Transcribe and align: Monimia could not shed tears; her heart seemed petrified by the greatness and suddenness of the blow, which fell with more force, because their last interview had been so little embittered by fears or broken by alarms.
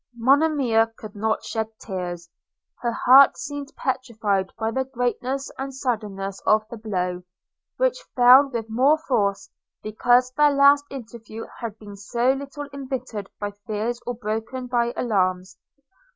Monimia 0.17 0.91
could 0.97 1.13
not 1.15 1.43
shed 1.43 1.67
tears; 1.79 2.27
her 2.81 2.91
heart 2.91 3.37
seemed 3.37 3.71
petrified 3.75 4.51
by 4.57 4.71
the 4.71 4.83
greatness 4.83 5.51
and 5.59 5.75
suddenness 5.75 6.41
of 6.47 6.67
the 6.71 6.77
blow, 6.77 7.21
which 7.77 8.01
fell 8.15 8.49
with 8.51 8.67
more 8.67 8.97
force, 9.07 9.51
because 9.83 10.31
their 10.31 10.49
last 10.53 10.85
interview 10.89 11.45
had 11.59 11.77
been 11.77 11.95
so 11.95 12.31
little 12.31 12.65
embittered 12.73 13.29
by 13.39 13.51
fears 13.67 14.01
or 14.07 14.15
broken 14.15 14.65
by 14.65 14.91
alarms. 14.97 15.59